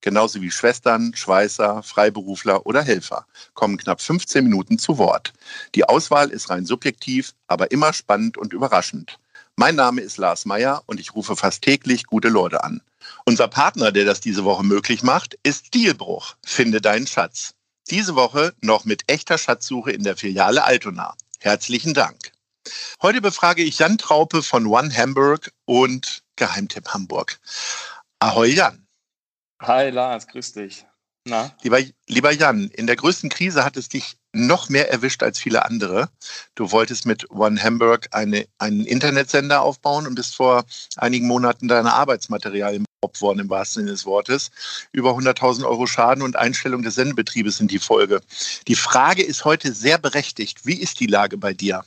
genauso 0.00 0.40
wie 0.40 0.50
Schwestern, 0.50 1.14
Schweißer, 1.14 1.82
Freiberufler 1.82 2.66
oder 2.66 2.82
Helfer, 2.82 3.26
kommen 3.54 3.76
knapp 3.76 4.00
15 4.00 4.44
Minuten 4.44 4.78
zu 4.78 4.98
Wort. 4.98 5.32
Die 5.74 5.84
Auswahl 5.84 6.30
ist 6.30 6.50
rein 6.50 6.66
subjektiv, 6.66 7.34
aber 7.46 7.70
immer 7.70 7.92
spannend 7.92 8.38
und 8.38 8.52
überraschend. 8.52 9.18
Mein 9.56 9.74
Name 9.74 10.00
ist 10.00 10.18
Lars 10.18 10.44
Meyer 10.44 10.82
und 10.86 11.00
ich 11.00 11.14
rufe 11.14 11.34
fast 11.34 11.62
täglich 11.62 12.04
gute 12.04 12.28
Leute 12.28 12.62
an. 12.62 12.80
Unser 13.24 13.48
Partner, 13.48 13.90
der 13.90 14.04
das 14.04 14.20
diese 14.20 14.44
Woche 14.44 14.64
möglich 14.64 15.02
macht, 15.02 15.38
ist 15.42 15.66
Stilbruch. 15.66 16.36
Finde 16.44 16.80
deinen 16.80 17.06
Schatz. 17.06 17.54
Diese 17.90 18.14
Woche 18.14 18.54
noch 18.60 18.84
mit 18.84 19.10
echter 19.10 19.38
Schatzsuche 19.38 19.90
in 19.90 20.04
der 20.04 20.16
Filiale 20.16 20.64
Altona. 20.64 21.14
Herzlichen 21.40 21.94
Dank. 21.94 22.32
Heute 23.00 23.20
befrage 23.20 23.62
ich 23.62 23.78
Jan 23.78 23.98
Traupe 23.98 24.42
von 24.42 24.66
One 24.66 24.94
Hamburg 24.94 25.52
und 25.64 26.22
Geheimtipp 26.36 26.88
Hamburg. 26.88 27.38
Ahoi 28.18 28.48
Jan. 28.48 28.87
Hi 29.60 29.90
Lars, 29.90 30.28
grüß 30.28 30.52
dich. 30.52 30.86
Na? 31.24 31.52
Lieber, 31.62 31.80
lieber 32.06 32.32
Jan, 32.32 32.68
in 32.68 32.86
der 32.86 32.96
größten 32.96 33.28
Krise 33.28 33.64
hat 33.64 33.76
es 33.76 33.88
dich 33.88 34.16
noch 34.32 34.68
mehr 34.68 34.90
erwischt 34.90 35.22
als 35.22 35.38
viele 35.38 35.64
andere. 35.64 36.08
Du 36.54 36.70
wolltest 36.70 37.06
mit 37.06 37.30
One 37.30 37.62
Hamburg 37.62 38.08
eine, 38.12 38.46
einen 38.58 38.86
Internetsender 38.86 39.62
aufbauen 39.62 40.06
und 40.06 40.14
bist 40.14 40.36
vor 40.36 40.64
einigen 40.96 41.26
Monaten 41.26 41.68
deine 41.68 41.92
Arbeitsmaterialien 41.92 42.84
beraubt 43.00 43.20
worden, 43.20 43.40
im 43.40 43.50
wahrsten 43.50 43.82
Sinne 43.82 43.92
des 43.92 44.06
Wortes. 44.06 44.50
Über 44.92 45.10
100.000 45.10 45.66
Euro 45.66 45.86
Schaden 45.86 46.22
und 46.22 46.36
Einstellung 46.36 46.82
des 46.82 46.94
Sendebetriebes 46.94 47.56
sind 47.56 47.70
die 47.70 47.78
Folge. 47.78 48.20
Die 48.68 48.76
Frage 48.76 49.22
ist 49.22 49.44
heute 49.44 49.72
sehr 49.72 49.98
berechtigt. 49.98 50.66
Wie 50.66 50.80
ist 50.80 51.00
die 51.00 51.06
Lage 51.06 51.36
bei 51.36 51.52
dir? 51.52 51.84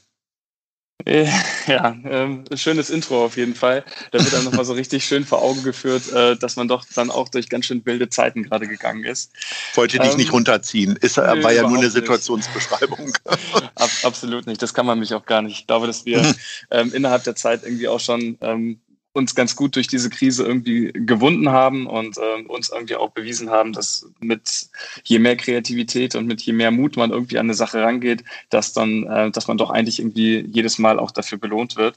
Ja, 1.67 1.95
ähm, 2.05 2.43
schönes 2.55 2.89
Intro 2.89 3.23
auf 3.23 3.37
jeden 3.37 3.53
Fall. 3.53 3.83
Da 4.11 4.19
wird 4.19 4.33
dann 4.33 4.43
nochmal 4.43 4.65
so 4.65 4.73
richtig 4.73 5.05
schön 5.05 5.25
vor 5.25 5.41
Augen 5.41 5.63
geführt, 5.63 6.11
äh, 6.11 6.35
dass 6.35 6.55
man 6.55 6.67
doch 6.67 6.85
dann 6.95 7.11
auch 7.11 7.29
durch 7.29 7.49
ganz 7.49 7.67
schön 7.67 7.85
wilde 7.85 8.09
Zeiten 8.09 8.43
gerade 8.43 8.67
gegangen 8.67 9.03
ist. 9.03 9.31
Wollte 9.75 9.99
dich 9.99 10.11
ähm, 10.11 10.17
nicht 10.17 10.33
runterziehen. 10.33 10.95
Ist, 10.95 11.17
äh, 11.17 11.43
war 11.43 11.53
ja 11.53 11.67
nur 11.67 11.77
eine 11.77 11.89
Situationsbeschreibung. 11.89 13.13
Ab, 13.75 13.89
absolut 14.03 14.47
nicht. 14.47 14.61
Das 14.61 14.73
kann 14.73 14.85
man 14.85 14.99
mich 14.99 15.13
auch 15.13 15.25
gar 15.25 15.41
nicht. 15.41 15.59
Ich 15.59 15.67
glaube, 15.67 15.87
dass 15.87 16.05
wir 16.05 16.35
ähm, 16.71 16.93
innerhalb 16.93 17.23
der 17.23 17.35
Zeit 17.35 17.63
irgendwie 17.63 17.87
auch 17.87 17.99
schon 17.99 18.37
ähm, 18.41 18.79
uns 19.13 19.35
ganz 19.35 19.55
gut 19.55 19.75
durch 19.75 19.87
diese 19.87 20.09
Krise 20.09 20.43
irgendwie 20.43 20.91
gewunden 20.93 21.49
haben 21.49 21.85
und 21.85 22.17
äh, 22.17 22.43
uns 22.47 22.69
irgendwie 22.69 22.95
auch 22.95 23.11
bewiesen 23.11 23.49
haben, 23.49 23.73
dass 23.73 24.07
mit 24.19 24.69
je 25.03 25.19
mehr 25.19 25.35
Kreativität 25.35 26.15
und 26.15 26.27
mit 26.27 26.41
je 26.41 26.53
mehr 26.53 26.71
Mut 26.71 26.95
man 26.95 27.11
irgendwie 27.11 27.37
an 27.37 27.47
eine 27.47 27.53
Sache 27.53 27.81
rangeht, 27.81 28.23
dass 28.49 28.71
dann, 28.71 29.03
äh, 29.03 29.31
dass 29.31 29.47
man 29.47 29.57
doch 29.57 29.69
eigentlich 29.69 29.99
irgendwie 29.99 30.45
jedes 30.47 30.79
Mal 30.79 30.97
auch 30.97 31.11
dafür 31.11 31.37
belohnt 31.37 31.75
wird. 31.75 31.95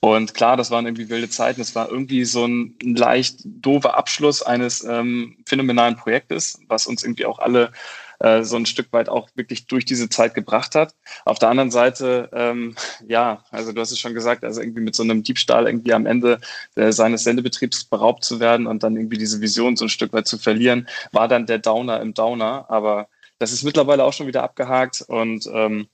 Und 0.00 0.34
klar, 0.34 0.56
das 0.56 0.70
waren 0.70 0.84
irgendwie 0.84 1.08
wilde 1.08 1.30
Zeiten. 1.30 1.62
Es 1.62 1.74
war 1.74 1.90
irgendwie 1.90 2.24
so 2.24 2.44
ein 2.44 2.74
leicht 2.82 3.40
doofer 3.44 3.96
Abschluss 3.96 4.42
eines 4.42 4.84
ähm, 4.84 5.36
phänomenalen 5.46 5.96
Projektes, 5.96 6.60
was 6.68 6.86
uns 6.86 7.02
irgendwie 7.02 7.26
auch 7.26 7.38
alle 7.38 7.72
äh, 8.20 8.42
so 8.44 8.56
ein 8.56 8.66
Stück 8.66 8.92
weit 8.92 9.08
auch 9.08 9.28
wirklich 9.34 9.66
durch 9.66 9.84
diese 9.84 10.08
Zeit 10.08 10.34
gebracht 10.34 10.74
hat. 10.74 10.94
Auf 11.24 11.38
der 11.38 11.48
anderen 11.48 11.70
Seite, 11.70 12.30
ähm, 12.32 12.76
ja, 13.06 13.44
also 13.50 13.72
du 13.72 13.80
hast 13.80 13.90
es 13.90 13.98
schon 13.98 14.14
gesagt, 14.14 14.44
also 14.44 14.60
irgendwie 14.60 14.82
mit 14.82 14.94
so 14.94 15.02
einem 15.02 15.22
Diebstahl 15.22 15.66
irgendwie 15.66 15.92
am 15.92 16.06
Ende 16.06 16.40
äh, 16.76 16.92
seines 16.92 17.24
Sendebetriebs 17.24 17.84
beraubt 17.84 18.24
zu 18.24 18.40
werden 18.40 18.66
und 18.66 18.82
dann 18.82 18.96
irgendwie 18.96 19.18
diese 19.18 19.40
Vision 19.40 19.76
so 19.76 19.86
ein 19.86 19.88
Stück 19.88 20.12
weit 20.12 20.26
zu 20.26 20.38
verlieren, 20.38 20.88
war 21.12 21.28
dann 21.28 21.46
der 21.46 21.58
Downer 21.58 22.00
im 22.00 22.14
Downer. 22.14 22.66
Aber 22.68 23.08
das 23.38 23.52
ist 23.52 23.64
mittlerweile 23.64 24.04
auch 24.04 24.12
schon 24.12 24.26
wieder 24.26 24.42
abgehakt 24.42 25.02
und 25.08 25.48
ähm, 25.52 25.88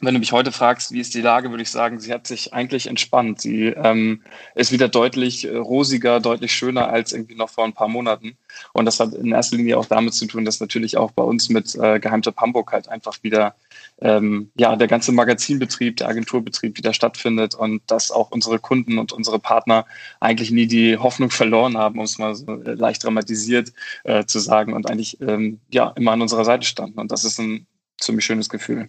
wenn 0.00 0.14
du 0.14 0.20
mich 0.20 0.32
heute 0.32 0.52
fragst, 0.52 0.92
wie 0.92 1.00
ist 1.00 1.14
die 1.14 1.20
Lage, 1.20 1.50
würde 1.50 1.62
ich 1.62 1.70
sagen, 1.70 1.98
sie 1.98 2.12
hat 2.12 2.26
sich 2.26 2.54
eigentlich 2.54 2.86
entspannt. 2.86 3.40
Sie 3.40 3.66
ähm, 3.66 4.22
ist 4.54 4.70
wieder 4.70 4.88
deutlich 4.88 5.44
äh, 5.44 5.56
rosiger, 5.56 6.20
deutlich 6.20 6.52
schöner 6.52 6.88
als 6.88 7.12
irgendwie 7.12 7.34
noch 7.34 7.50
vor 7.50 7.64
ein 7.64 7.72
paar 7.72 7.88
Monaten. 7.88 8.36
Und 8.72 8.84
das 8.84 9.00
hat 9.00 9.14
in 9.14 9.32
erster 9.32 9.56
Linie 9.56 9.76
auch 9.76 9.86
damit 9.86 10.14
zu 10.14 10.26
tun, 10.26 10.44
dass 10.44 10.60
natürlich 10.60 10.96
auch 10.96 11.10
bei 11.10 11.24
uns 11.24 11.48
mit 11.48 11.74
äh, 11.74 11.98
Geheimtipp 11.98 12.36
Hamburg 12.36 12.72
halt 12.72 12.88
einfach 12.88 13.18
wieder 13.22 13.56
ähm, 14.00 14.52
ja 14.56 14.76
der 14.76 14.86
ganze 14.86 15.10
Magazinbetrieb, 15.10 15.96
der 15.96 16.08
Agenturbetrieb 16.08 16.78
wieder 16.78 16.92
stattfindet 16.92 17.56
und 17.56 17.82
dass 17.88 18.12
auch 18.12 18.30
unsere 18.30 18.60
Kunden 18.60 18.98
und 18.98 19.12
unsere 19.12 19.40
Partner 19.40 19.84
eigentlich 20.20 20.52
nie 20.52 20.68
die 20.68 20.96
Hoffnung 20.96 21.30
verloren 21.32 21.76
haben, 21.76 21.98
um 21.98 22.04
es 22.04 22.18
mal 22.18 22.36
so 22.36 22.46
äh, 22.46 22.74
leicht 22.74 23.02
dramatisiert 23.02 23.72
äh, 24.04 24.24
zu 24.24 24.38
sagen 24.38 24.74
und 24.74 24.88
eigentlich 24.88 25.20
ähm, 25.20 25.58
ja 25.70 25.88
immer 25.96 26.12
an 26.12 26.22
unserer 26.22 26.44
Seite 26.44 26.66
standen. 26.66 27.00
Und 27.00 27.10
das 27.10 27.24
ist 27.24 27.40
ein 27.40 27.66
ziemlich 28.00 28.24
schönes 28.24 28.48
Gefühl. 28.48 28.88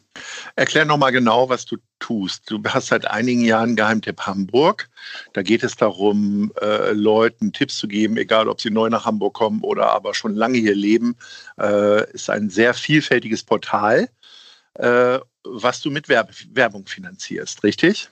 Erklär 0.56 0.86
nochmal 0.86 1.12
genau, 1.12 1.50
was 1.50 1.66
du 1.66 1.78
tust. 2.00 2.50
Du 2.50 2.62
hast 2.68 2.88
seit 2.88 3.06
einigen 3.06 3.42
Jahren 3.42 3.76
Geheimtipp 3.76 4.22
Hamburg. 4.22 4.90
Da 5.34 5.42
geht 5.42 5.64
es 5.64 5.76
darum, 5.76 6.52
äh, 6.62 6.92
Leuten 6.92 7.52
Tipps 7.52 7.78
zu 7.78 7.88
geben, 7.88 8.18
egal 8.18 8.48
ob 8.48 8.62
sie 8.62 8.70
neu 8.70 8.90
nach 8.90 9.06
Hamburg 9.06 9.34
kommen 9.34 9.62
oder 9.62 9.92
aber 9.92 10.14
schon 10.14 10.36
lange 10.36 10.58
hier 10.58 10.76
leben. 10.76 11.16
Äh, 11.60 12.12
ist 12.12 12.30
ein 12.30 12.50
sehr 12.50 12.74
vielfältiges 12.74 13.44
Portal, 13.44 14.10
äh, 14.76 15.20
was 15.44 15.82
du 15.82 15.90
mit 15.90 16.10
Werb 16.10 16.32
Werbung 16.52 16.86
finanzierst, 16.86 17.64
richtig? 17.64 18.10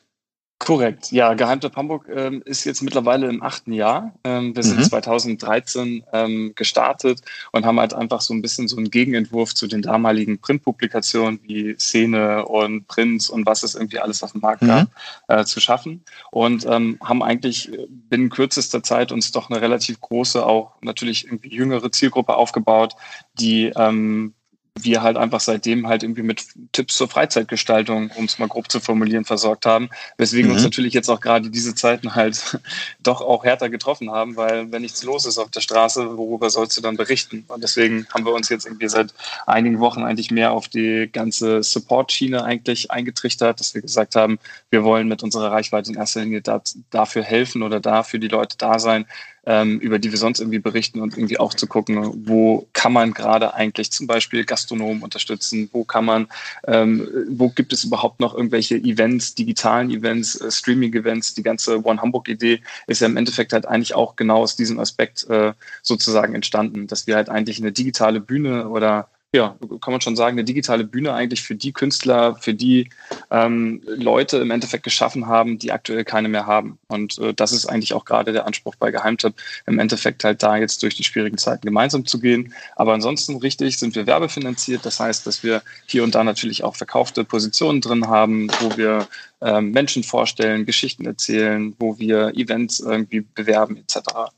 Korrekt, 0.60 1.12
ja. 1.12 1.36
Geheimtipp 1.36 1.76
Hamburg 1.76 2.10
ähm, 2.14 2.42
ist 2.44 2.66
jetzt 2.66 2.82
mittlerweile 2.82 3.28
im 3.28 3.44
achten 3.44 3.72
Jahr. 3.72 4.16
Ähm, 4.24 4.56
wir 4.56 4.64
sind 4.64 4.80
mhm. 4.80 4.84
2013 4.84 6.04
ähm, 6.12 6.54
gestartet 6.56 7.22
und 7.52 7.64
haben 7.64 7.80
halt 7.80 7.94
einfach 7.94 8.22
so 8.22 8.34
ein 8.34 8.42
bisschen 8.42 8.68
so 8.68 8.76
einen 8.76 8.90
Gegenentwurf 8.90 9.54
zu 9.54 9.68
den 9.68 9.84
damaligen 9.84 10.40
Printpublikationen 10.40 11.40
wie 11.44 11.76
Szene 11.78 12.46
und 12.46 12.88
Prinz 12.88 13.30
und 13.30 13.46
was 13.46 13.62
es 13.62 13.76
irgendwie 13.76 14.00
alles 14.00 14.24
auf 14.24 14.32
dem 14.32 14.42
Markt 14.42 14.64
mhm. 14.64 14.68
gab, 14.68 14.88
äh, 15.28 15.46
zu 15.46 15.60
schaffen. 15.60 16.04
Und 16.32 16.66
ähm, 16.66 16.98
haben 17.04 17.22
eigentlich 17.22 17.72
binnen 17.88 18.30
kürzester 18.30 18.82
Zeit 18.82 19.12
uns 19.12 19.32
doch 19.32 19.52
eine 19.52 19.62
relativ 19.62 20.02
große, 20.02 20.44
auch 20.44 20.74
natürlich 20.82 21.26
irgendwie 21.26 21.54
jüngere 21.54 21.92
Zielgruppe 21.92 22.36
aufgebaut, 22.36 22.96
die 23.36 23.72
ähm, 23.76 24.34
wir 24.84 25.02
halt 25.02 25.18
einfach 25.18 25.40
seitdem 25.40 25.88
halt 25.88 26.04
irgendwie 26.04 26.24
mit 26.24 26.46
Tipps 26.72 26.98
zur 26.98 27.08
Freizeitgestaltung, 27.08 28.12
um 28.16 28.26
es 28.26 28.40
mal 28.40 28.48
grob 28.48 28.72
zu 28.72 28.80
formulieren, 28.80 29.26
versorgt 29.26 29.66
haben. 29.66 29.90
Weswegen 30.18 30.50
mhm. 30.50 30.56
uns 30.56 30.64
natürlich 30.64 30.94
jetzt 30.94 31.10
auch 31.10 31.20
gerade 31.20 31.50
diese 31.50 31.76
Zeiten 31.76 32.16
halt 32.16 32.60
doch 33.04 33.22
auch 33.22 33.44
härter 33.44 33.70
getroffen 33.70 34.12
haben, 34.12 34.36
weil 34.36 34.72
wenn 34.72 34.82
nichts 34.82 35.04
los 35.04 35.26
ist 35.26 35.38
auf 35.38 35.50
der 35.52 35.62
Straße, 35.62 36.18
worüber 36.18 36.50
sollst 36.50 36.78
du 36.78 36.82
dann 36.82 36.98
berichten? 36.98 37.46
Und 37.48 37.64
deswegen 37.64 38.08
haben 38.14 38.26
wir 38.26 38.34
uns 38.34 38.50
jetzt 38.50 38.66
irgendwie 38.66 38.90
seit 38.90 39.14
einigen 39.46 39.80
Wochen 39.80 40.04
eigentlich 40.04 40.32
mehr 40.32 40.52
auf 40.52 40.68
die 40.68 41.10
ganze 41.12 41.64
Support-Schiene 41.64 42.44
eigentlich 42.44 42.92
eingetrichtert, 42.92 43.60
dass 43.60 43.74
wir 43.74 43.82
gesagt 43.82 44.16
haben, 44.16 44.40
wir 44.70 44.84
wollen 44.84 45.08
mit 45.08 45.24
unserer 45.24 45.52
Reichweite 45.52 45.92
in 45.92 45.98
erster 45.98 46.22
Linie 46.22 46.42
da, 46.42 46.62
dafür 46.90 47.24
helfen 47.24 47.64
oder 47.64 47.80
da 47.80 48.04
für 48.04 48.20
die 48.20 48.28
Leute 48.28 48.58
da 48.58 48.80
sein, 48.80 49.06
ähm, 49.48 49.80
über 49.80 49.98
die 49.98 50.12
wir 50.12 50.20
sonst 50.20 50.42
irgendwie 50.42 50.60
berichten 50.60 51.00
und 51.00 51.18
irgendwie 51.18 51.40
auch 51.40 51.54
zu 51.54 51.68
gucken, 51.68 52.28
wo 52.28 52.68
kann 52.74 52.92
man 52.92 53.14
gerade 53.14 53.54
eigentlich 53.54 53.92
zum 53.92 54.06
Beispiel 54.06 54.44
Gastronomen 54.44 55.02
unterstützen, 55.02 55.70
wo 55.72 55.86
kann 55.86 56.04
man, 56.04 56.28
ähm, 56.68 57.08
wo 57.30 57.50
gibt 57.50 57.72
es 57.72 57.86
überhaupt 57.86 58.20
noch 58.20 58.36
irgendwelche 58.36 58.76
Events, 58.76 59.36
digitalen 59.36 59.90
Events, 59.90 60.36
äh, 60.36 60.52
Streaming-Events, 60.52 61.34
die 61.34 61.44
ganze 61.44 61.84
One 61.86 62.02
Hamburg-Idee 62.02 62.60
ist 62.88 63.00
ja 63.00 63.08
im 63.08 63.16
Endeffekt 63.16 63.54
halt 63.54 63.66
eigentlich 63.66 63.96
auch 63.96 64.18
genau 64.18 64.40
aus 64.40 64.58
diesem 64.58 64.80
Aspekt 64.80 65.28
äh, 65.30 65.54
sozusagen 65.82 66.36
entstanden, 66.36 66.88
dass 66.88 67.08
wir 67.08 67.16
halt 67.16 67.30
eigentlich 67.30 67.60
eine 67.60 67.72
digitale 67.72 68.20
Bühne 68.20 68.68
oder 68.68 69.08
ja, 69.34 69.58
kann 69.82 69.92
man 69.92 70.00
schon 70.00 70.16
sagen, 70.16 70.36
eine 70.36 70.46
digitale 70.46 70.86
Bühne 70.86 71.14
eigentlich 71.14 71.44
für 71.44 71.56
die 71.56 71.74
Künstler, 71.74 72.36
für 72.36 72.54
die 72.54 72.90
ähm, 73.30 73.82
Leute 73.86 74.38
im 74.38 74.52
Endeffekt 74.52 74.86
geschaffen 74.86 75.28
haben, 75.28 75.60
die 75.60 75.74
aktuell 75.74 76.06
keine 76.06 76.30
mehr 76.30 76.46
haben. 76.46 76.80
Und 76.88 77.18
äh, 77.20 77.34
das 77.34 77.52
ist 77.52 77.66
eigentlich 77.66 77.94
auch 77.94 78.06
gerade 78.06 78.32
der 78.32 78.48
Anspruch 78.48 78.76
bei 78.76 78.90
Geheimtipp, 78.90 79.34
im 79.66 79.80
Endeffekt 79.80 80.24
halt 80.24 80.44
da 80.44 80.56
jetzt 80.56 80.82
durch 80.82 80.96
die 80.96 81.04
schwierigen 81.04 81.38
Zeiten 81.38 81.66
gemeinsam 81.66 82.06
zu 82.06 82.22
gehen. 82.22 82.54
Aber 82.78 82.94
ansonsten 82.94 83.36
richtig 83.38 83.78
sind 83.78 83.96
wir 83.96 84.08
werbefinanziert. 84.08 84.86
Das 84.86 85.02
heißt, 85.02 85.28
dass 85.28 85.44
wir 85.44 85.62
hier 85.86 86.06
und 86.06 86.16
da 86.16 86.24
natürlich 86.24 86.64
auch 86.64 86.78
verkaufte 86.78 87.26
Positionen 87.26 87.82
drin 87.82 88.08
haben, 88.08 88.48
wo 88.62 88.78
wir 88.78 89.08
ähm, 89.42 89.72
Menschen 89.72 90.04
vorstellen, 90.04 90.66
Geschichten 90.66 91.06
erzählen, 91.06 91.76
wo 91.80 92.00
wir 92.00 92.32
Events 92.36 92.80
irgendwie 92.80 93.22
bewerben 93.22 93.76
etc. 93.76 94.32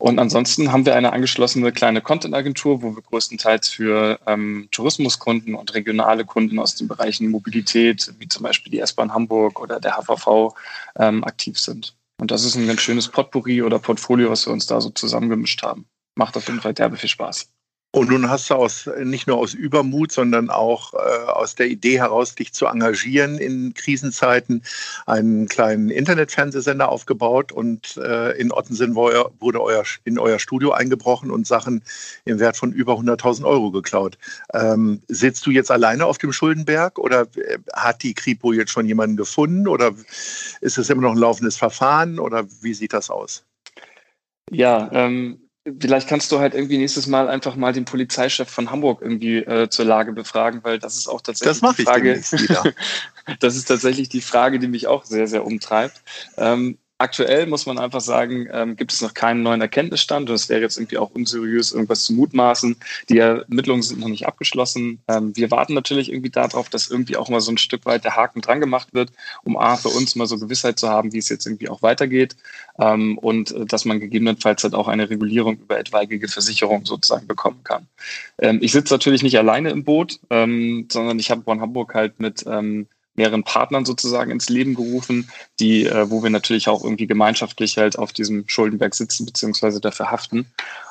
Und 0.00 0.20
ansonsten 0.20 0.70
haben 0.70 0.86
wir 0.86 0.94
eine 0.94 1.12
angeschlossene 1.12 1.72
kleine 1.72 2.00
Content-Agentur, 2.00 2.82
wo 2.82 2.94
wir 2.94 3.02
größtenteils 3.02 3.68
für 3.68 4.20
ähm, 4.26 4.68
Tourismuskunden 4.70 5.56
und 5.56 5.74
regionale 5.74 6.24
Kunden 6.24 6.60
aus 6.60 6.76
den 6.76 6.86
Bereichen 6.86 7.30
Mobilität, 7.30 8.14
wie 8.18 8.28
zum 8.28 8.44
Beispiel 8.44 8.70
die 8.70 8.78
S-Bahn 8.78 9.12
Hamburg 9.12 9.60
oder 9.60 9.80
der 9.80 9.96
HVV, 9.96 10.54
ähm, 10.96 11.24
aktiv 11.24 11.58
sind. 11.58 11.96
Und 12.20 12.30
das 12.30 12.44
ist 12.44 12.54
ein 12.54 12.68
ganz 12.68 12.80
schönes 12.80 13.08
Potpourri 13.08 13.62
oder 13.62 13.80
Portfolio, 13.80 14.30
was 14.30 14.46
wir 14.46 14.52
uns 14.52 14.66
da 14.66 14.80
so 14.80 14.90
zusammengemischt 14.90 15.62
haben. 15.62 15.86
Macht 16.14 16.36
auf 16.36 16.46
jeden 16.46 16.60
Fall 16.60 16.74
derbe 16.74 16.96
viel 16.96 17.08
Spaß. 17.08 17.50
Und 17.90 18.10
nun 18.10 18.28
hast 18.28 18.50
du 18.50 18.54
aus, 18.54 18.88
nicht 19.02 19.26
nur 19.26 19.38
aus 19.38 19.54
Übermut, 19.54 20.12
sondern 20.12 20.50
auch 20.50 20.92
äh, 20.92 20.98
aus 20.98 21.54
der 21.54 21.68
Idee 21.68 21.98
heraus, 21.98 22.34
dich 22.34 22.52
zu 22.52 22.66
engagieren 22.66 23.38
in 23.38 23.72
Krisenzeiten, 23.72 24.62
einen 25.06 25.48
kleinen 25.48 25.88
Internetfernsehsender 25.88 26.90
aufgebaut 26.90 27.50
und 27.50 27.96
äh, 27.96 28.32
in 28.32 28.52
Ottensen 28.52 28.94
wurde 28.94 29.62
euer, 29.62 29.84
in 30.04 30.18
euer 30.18 30.38
Studio 30.38 30.72
eingebrochen 30.72 31.30
und 31.30 31.46
Sachen 31.46 31.82
im 32.26 32.38
Wert 32.38 32.58
von 32.58 32.72
über 32.72 32.92
100.000 32.92 33.46
Euro 33.46 33.70
geklaut. 33.70 34.18
Ähm, 34.52 35.00
sitzt 35.08 35.46
du 35.46 35.50
jetzt 35.50 35.70
alleine 35.70 36.04
auf 36.04 36.18
dem 36.18 36.34
Schuldenberg 36.34 36.98
oder 36.98 37.22
äh, 37.36 37.58
hat 37.72 38.02
die 38.02 38.12
Kripo 38.12 38.52
jetzt 38.52 38.70
schon 38.70 38.84
jemanden 38.84 39.16
gefunden 39.16 39.66
oder 39.66 39.94
ist 40.60 40.76
es 40.76 40.90
immer 40.90 41.02
noch 41.02 41.12
ein 41.12 41.18
laufendes 41.18 41.56
Verfahren 41.56 42.18
oder 42.18 42.44
wie 42.60 42.74
sieht 42.74 42.92
das 42.92 43.08
aus? 43.08 43.46
Ja, 44.50 44.90
ähm, 44.92 45.47
Vielleicht 45.80 46.08
kannst 46.08 46.32
du 46.32 46.38
halt 46.38 46.54
irgendwie 46.54 46.78
nächstes 46.78 47.06
Mal 47.06 47.28
einfach 47.28 47.56
mal 47.56 47.72
den 47.72 47.84
Polizeichef 47.84 48.48
von 48.48 48.70
Hamburg 48.70 49.02
irgendwie 49.02 49.38
äh, 49.38 49.68
zur 49.68 49.84
Lage 49.84 50.12
befragen, 50.12 50.60
weil 50.62 50.78
das 50.78 50.96
ist 50.96 51.08
auch 51.08 51.20
tatsächlich 51.20 51.60
das 51.60 51.76
die 51.76 51.84
Frage. 51.84 52.20
das 53.40 53.56
ist 53.56 53.66
tatsächlich 53.66 54.08
die 54.08 54.20
Frage, 54.20 54.58
die 54.58 54.68
mich 54.68 54.86
auch 54.86 55.04
sehr, 55.04 55.26
sehr 55.26 55.44
umtreibt. 55.44 56.02
Ähm, 56.36 56.78
Aktuell 57.00 57.46
muss 57.46 57.64
man 57.64 57.78
einfach 57.78 58.00
sagen, 58.00 58.48
ähm, 58.52 58.74
gibt 58.74 58.92
es 58.92 59.00
noch 59.00 59.14
keinen 59.14 59.44
neuen 59.44 59.60
Erkenntnisstand 59.60 60.28
und 60.28 60.34
es 60.34 60.48
wäre 60.48 60.60
jetzt 60.60 60.78
irgendwie 60.78 60.98
auch 60.98 61.10
unseriös, 61.10 61.70
irgendwas 61.70 62.02
zu 62.02 62.12
mutmaßen. 62.12 62.76
Die 63.08 63.18
Ermittlungen 63.18 63.82
sind 63.82 64.00
noch 64.00 64.08
nicht 64.08 64.26
abgeschlossen. 64.26 65.00
Ähm, 65.06 65.36
wir 65.36 65.52
warten 65.52 65.74
natürlich 65.74 66.10
irgendwie 66.10 66.30
darauf, 66.30 66.68
dass 66.68 66.90
irgendwie 66.90 67.16
auch 67.16 67.28
mal 67.28 67.40
so 67.40 67.52
ein 67.52 67.58
Stück 67.58 67.86
weit 67.86 68.02
der 68.02 68.16
Haken 68.16 68.40
dran 68.40 68.58
gemacht 68.58 68.88
wird, 68.94 69.12
um 69.44 69.56
A, 69.56 69.76
für 69.76 69.90
uns 69.90 70.16
mal 70.16 70.26
so 70.26 70.38
Gewissheit 70.38 70.80
zu 70.80 70.88
haben, 70.88 71.12
wie 71.12 71.18
es 71.18 71.28
jetzt 71.28 71.46
irgendwie 71.46 71.68
auch 71.68 71.82
weitergeht 71.82 72.34
ähm, 72.80 73.16
und 73.18 73.52
äh, 73.52 73.64
dass 73.64 73.84
man 73.84 74.00
gegebenenfalls 74.00 74.64
halt 74.64 74.74
auch 74.74 74.88
eine 74.88 75.08
Regulierung 75.08 75.58
über 75.58 75.78
etwaige 75.78 76.26
Versicherung 76.26 76.84
sozusagen 76.84 77.28
bekommen 77.28 77.60
kann. 77.62 77.86
Ähm, 78.38 78.58
ich 78.60 78.72
sitze 78.72 78.92
natürlich 78.92 79.22
nicht 79.22 79.38
alleine 79.38 79.70
im 79.70 79.84
Boot, 79.84 80.18
ähm, 80.30 80.88
sondern 80.90 81.20
ich 81.20 81.30
habe 81.30 81.42
Bonn 81.42 81.60
Hamburg 81.60 81.94
halt 81.94 82.18
mit 82.18 82.44
ähm, 82.48 82.88
mehreren 83.18 83.44
Partnern 83.44 83.84
sozusagen 83.84 84.30
ins 84.30 84.48
Leben 84.48 84.74
gerufen, 84.74 85.28
die, 85.60 85.84
äh, 85.84 86.10
wo 86.10 86.22
wir 86.22 86.30
natürlich 86.30 86.68
auch 86.68 86.82
irgendwie 86.82 87.06
gemeinschaftlich 87.06 87.76
halt 87.76 87.98
auf 87.98 88.12
diesem 88.14 88.48
Schuldenberg 88.48 88.94
sitzen 88.94 89.26
beziehungsweise 89.26 89.80
dafür 89.80 90.10
haften. 90.10 90.46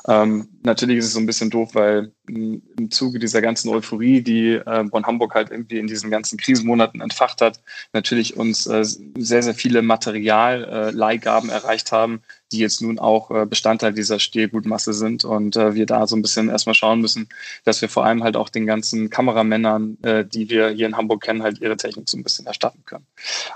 Ähm, 0.07 0.47
natürlich 0.63 0.97
ist 0.97 1.05
es 1.05 1.13
so 1.13 1.19
ein 1.19 1.25
bisschen 1.25 1.49
doof, 1.49 1.71
weil 1.73 2.11
im 2.27 2.91
Zuge 2.91 3.19
dieser 3.19 3.41
ganzen 3.41 3.69
Euphorie, 3.69 4.21
die 4.21 4.53
äh, 4.53 4.83
Bonn-Hamburg 4.83 5.33
halt 5.35 5.51
irgendwie 5.51 5.79
in 5.79 5.87
diesen 5.87 6.11
ganzen 6.11 6.37
Krisenmonaten 6.37 7.01
entfacht 7.01 7.41
hat, 7.41 7.61
natürlich 7.93 8.37
uns 8.37 8.67
äh, 8.67 8.83
sehr, 8.83 9.43
sehr 9.43 9.53
viele 9.53 9.81
Materialleihgaben 9.81 11.49
äh, 11.49 11.53
erreicht 11.53 11.91
haben, 11.91 12.21
die 12.51 12.59
jetzt 12.59 12.81
nun 12.81 12.99
auch 12.99 13.31
äh, 13.31 13.45
Bestandteil 13.45 13.93
dieser 13.93 14.19
Stehgutmasse 14.19 14.93
sind 14.93 15.25
und 15.25 15.57
äh, 15.57 15.75
wir 15.75 15.85
da 15.85 16.07
so 16.07 16.15
ein 16.15 16.21
bisschen 16.21 16.49
erstmal 16.49 16.75
schauen 16.75 17.01
müssen, 17.01 17.27
dass 17.65 17.81
wir 17.81 17.89
vor 17.89 18.05
allem 18.05 18.23
halt 18.23 18.37
auch 18.37 18.49
den 18.49 18.65
ganzen 18.65 19.09
Kameramännern, 19.09 19.97
äh, 20.03 20.25
die 20.25 20.49
wir 20.49 20.69
hier 20.69 20.87
in 20.87 20.95
Hamburg 20.95 21.23
kennen, 21.23 21.43
halt 21.43 21.59
ihre 21.59 21.77
Technik 21.77 22.09
so 22.09 22.17
ein 22.17 22.23
bisschen 22.23 22.45
erstatten 22.45 22.83
können. 22.85 23.05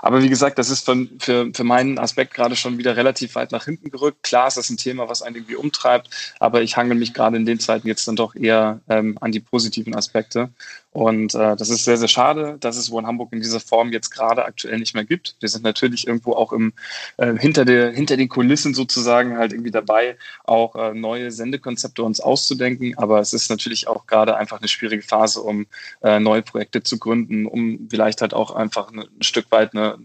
Aber 0.02 0.22
wie 0.22 0.28
gesagt, 0.28 0.58
das 0.58 0.70
ist 0.70 0.84
für, 0.84 1.06
für, 1.18 1.50
für 1.54 1.64
meinen 1.64 1.98
Aspekt 1.98 2.34
gerade 2.34 2.56
schon 2.56 2.78
wieder 2.78 2.96
relativ 2.96 3.34
weit 3.34 3.52
nach 3.52 3.64
hinten 3.64 3.90
gerückt. 3.90 4.22
Klar 4.22 4.48
ist 4.48 4.56
das 4.56 4.68
ein 4.68 4.76
Thema, 4.76 5.08
was 5.08 5.22
einen 5.22 5.36
irgendwie 5.36 5.56
umtreibt, 5.56 6.10
aber 6.42 6.62
ich 6.62 6.76
hangel 6.76 6.96
mich 6.96 7.14
gerade 7.14 7.36
in 7.36 7.46
den 7.46 7.60
Zeiten 7.60 7.86
jetzt 7.86 8.08
dann 8.08 8.16
doch 8.16 8.34
eher 8.34 8.80
ähm, 8.88 9.16
an 9.20 9.30
die 9.30 9.38
positiven 9.38 9.94
Aspekte. 9.94 10.50
Und 10.90 11.36
äh, 11.36 11.54
das 11.54 11.70
ist 11.70 11.84
sehr, 11.84 11.96
sehr 11.96 12.08
schade, 12.08 12.56
dass 12.58 12.76
es 12.76 12.90
One 12.90 13.06
Hamburg 13.06 13.32
in 13.32 13.40
dieser 13.40 13.60
Form 13.60 13.92
jetzt 13.92 14.10
gerade 14.10 14.44
aktuell 14.44 14.78
nicht 14.78 14.92
mehr 14.94 15.04
gibt. 15.04 15.36
Wir 15.38 15.48
sind 15.48 15.62
natürlich 15.62 16.06
irgendwo 16.06 16.32
auch 16.32 16.52
im, 16.52 16.72
äh, 17.16 17.32
hinter, 17.38 17.64
der, 17.64 17.92
hinter 17.92 18.16
den 18.16 18.28
Kulissen 18.28 18.74
sozusagen 18.74 19.38
halt 19.38 19.52
irgendwie 19.52 19.70
dabei, 19.70 20.16
auch 20.42 20.74
äh, 20.74 20.92
neue 20.92 21.30
Sendekonzepte 21.30 22.02
uns 22.02 22.20
auszudenken. 22.20 22.98
Aber 22.98 23.20
es 23.20 23.32
ist 23.32 23.48
natürlich 23.48 23.86
auch 23.86 24.08
gerade 24.08 24.36
einfach 24.36 24.58
eine 24.58 24.68
schwierige 24.68 25.04
Phase, 25.04 25.40
um 25.40 25.66
äh, 26.02 26.18
neue 26.18 26.42
Projekte 26.42 26.82
zu 26.82 26.98
gründen, 26.98 27.46
um 27.46 27.86
vielleicht 27.88 28.20
halt 28.20 28.34
auch 28.34 28.50
einfach 28.50 28.90
ein 28.92 29.04
Stück 29.20 29.46
weit 29.52 29.76
eine 29.76 29.96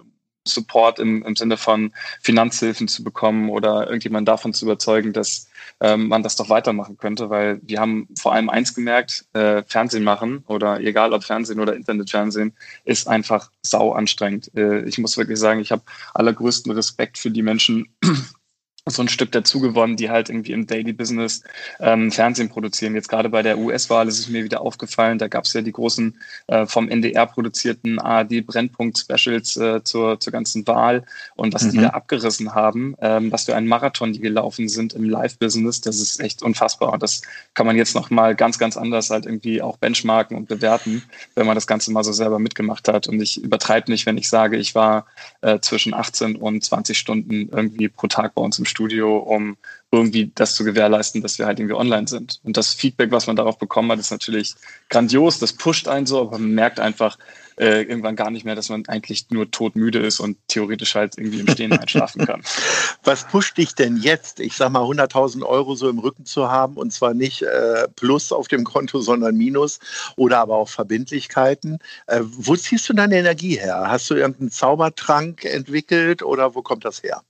Support 0.47 0.99
im, 0.99 1.23
im 1.23 1.35
Sinne 1.35 1.57
von 1.57 1.91
Finanzhilfen 2.21 2.87
zu 2.87 3.03
bekommen 3.03 3.49
oder 3.49 3.87
irgendjemand 3.87 4.27
davon 4.27 4.53
zu 4.53 4.65
überzeugen, 4.65 5.13
dass 5.13 5.46
ähm, 5.79 6.07
man 6.07 6.23
das 6.23 6.35
doch 6.35 6.49
weitermachen 6.49 6.97
könnte, 6.97 7.29
weil 7.29 7.59
wir 7.63 7.79
haben 7.79 8.07
vor 8.17 8.33
allem 8.33 8.49
eins 8.49 8.73
gemerkt, 8.73 9.25
äh, 9.33 9.63
Fernsehen 9.67 10.03
machen 10.03 10.43
oder 10.47 10.79
egal 10.79 11.13
ob 11.13 11.23
Fernsehen 11.23 11.59
oder 11.59 11.75
Internetfernsehen, 11.75 12.53
ist 12.85 13.07
einfach 13.07 13.51
sau 13.61 13.93
anstrengend. 13.93 14.51
Äh, 14.55 14.83
ich 14.85 14.97
muss 14.97 15.17
wirklich 15.17 15.39
sagen, 15.39 15.59
ich 15.59 15.71
habe 15.71 15.83
allergrößten 16.13 16.71
Respekt 16.71 17.17
für 17.17 17.31
die 17.31 17.43
Menschen, 17.43 17.89
so 18.89 19.01
ein 19.01 19.09
Stück 19.09 19.31
dazu 19.31 19.59
gewonnen, 19.59 19.95
die 19.95 20.09
halt 20.09 20.29
irgendwie 20.29 20.51
im 20.51 20.67
Daily 20.67 20.93
Business 20.93 21.43
ähm, 21.79 22.11
Fernsehen 22.11 22.49
produzieren. 22.49 22.95
Jetzt 22.95 23.09
gerade 23.09 23.29
bei 23.29 23.41
der 23.41 23.57
US-Wahl 23.57 24.07
ist 24.07 24.19
es 24.19 24.29
mir 24.29 24.43
wieder 24.43 24.61
aufgefallen, 24.61 25.17
da 25.17 25.27
gab 25.27 25.45
es 25.45 25.53
ja 25.53 25.61
die 25.61 25.71
großen 25.71 26.15
äh, 26.47 26.65
vom 26.65 26.89
NDR 26.89 27.25
produzierten 27.25 27.99
ARD-Brennpunkt-Specials 27.99 29.57
äh, 29.57 29.83
zur, 29.83 30.19
zur 30.19 30.33
ganzen 30.33 30.65
Wahl 30.67 31.03
und 31.35 31.53
was 31.53 31.63
mhm. 31.63 31.71
die 31.71 31.77
da 31.79 31.89
abgerissen 31.89 32.55
haben, 32.55 32.95
ähm, 33.01 33.31
was 33.31 33.45
für 33.45 33.55
einen 33.55 33.67
Marathon 33.67 34.13
die 34.13 34.19
gelaufen 34.19 34.69
sind 34.69 34.93
im 34.93 35.09
Live-Business, 35.09 35.81
das 35.81 35.99
ist 35.99 36.19
echt 36.19 36.41
unfassbar. 36.41 36.93
Und 36.93 37.03
das 37.03 37.21
kann 37.53 37.65
man 37.65 37.75
jetzt 37.75 37.95
noch 37.95 38.09
mal 38.09 38.35
ganz, 38.35 38.57
ganz 38.57 38.77
anders 38.77 39.09
halt 39.09 39.25
irgendwie 39.25 39.61
auch 39.61 39.77
benchmarken 39.77 40.37
und 40.37 40.47
bewerten, 40.47 41.03
wenn 41.35 41.45
man 41.45 41.55
das 41.55 41.67
Ganze 41.67 41.91
mal 41.91 42.03
so 42.03 42.13
selber 42.13 42.39
mitgemacht 42.39 42.87
hat. 42.87 43.07
Und 43.07 43.21
ich 43.21 43.43
übertreibe 43.43 43.91
nicht, 43.91 44.05
wenn 44.05 44.17
ich 44.17 44.29
sage, 44.29 44.57
ich 44.57 44.75
war 44.75 45.05
äh, 45.41 45.59
zwischen 45.59 45.93
18 45.93 46.35
und 46.35 46.63
20 46.63 46.97
Stunden 46.97 47.49
irgendwie 47.49 47.89
pro 47.89 48.07
Tag 48.07 48.35
bei 48.35 48.41
uns 48.41 48.59
im 48.59 48.65
Studio 48.65 48.76
Studio, 48.77 49.17
um 49.17 49.57
irgendwie 49.89 50.31
das 50.35 50.53
zu 50.53 50.63
gewährleisten, 50.63 51.21
dass 51.23 51.39
wir 51.39 51.47
halt 51.47 51.59
irgendwie 51.59 51.75
online 51.75 52.07
sind. 52.07 52.39
Und 52.43 52.57
das 52.57 52.73
Feedback, 52.73 53.09
was 53.11 53.25
man 53.25 53.35
darauf 53.35 53.57
bekommen 53.57 53.91
hat, 53.91 53.99
ist 53.99 54.11
natürlich 54.11 54.53
grandios. 54.89 55.39
Das 55.39 55.53
pusht 55.53 55.87
einen 55.87 56.05
so, 56.05 56.21
aber 56.21 56.37
man 56.37 56.51
merkt 56.51 56.79
einfach 56.79 57.17
äh, 57.57 57.81
irgendwann 57.81 58.15
gar 58.15 58.29
nicht 58.29 58.45
mehr, 58.45 58.53
dass 58.53 58.69
man 58.69 58.85
eigentlich 58.87 59.31
nur 59.31 59.49
todmüde 59.49 59.99
ist 59.99 60.19
und 60.19 60.37
theoretisch 60.47 60.93
halt 60.93 61.17
irgendwie 61.17 61.39
im 61.39 61.47
Stehen 61.47 61.73
einschlafen 61.73 62.25
kann. 62.25 62.43
Was 63.03 63.25
pusht 63.25 63.57
dich 63.57 63.73
denn 63.73 63.97
jetzt, 63.97 64.39
ich 64.39 64.55
sag 64.55 64.71
mal 64.71 64.83
100.000 64.83 65.43
Euro 65.43 65.73
so 65.73 65.89
im 65.89 65.97
Rücken 65.97 66.25
zu 66.25 66.51
haben 66.51 66.75
und 66.75 66.93
zwar 66.93 67.15
nicht 67.15 67.41
äh, 67.41 67.87
Plus 67.95 68.31
auf 68.31 68.47
dem 68.47 68.63
Konto, 68.63 69.01
sondern 69.01 69.35
Minus 69.35 69.79
oder 70.17 70.39
aber 70.39 70.55
auch 70.55 70.69
Verbindlichkeiten? 70.69 71.79
Äh, 72.05 72.19
wo 72.23 72.55
ziehst 72.55 72.87
du 72.89 72.93
deine 72.93 73.17
Energie 73.17 73.57
her? 73.57 73.85
Hast 73.87 74.09
du 74.11 74.13
irgendeinen 74.13 74.51
Zaubertrank 74.51 75.43
entwickelt 75.45 76.21
oder 76.21 76.53
wo 76.53 76.61
kommt 76.61 76.85
das 76.85 77.01
her? 77.01 77.23